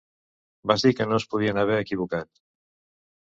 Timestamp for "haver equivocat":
1.65-2.31